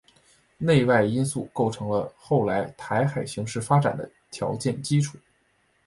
[0.57, 5.15] 内外因素构成了后来台海形势发展的条件基础。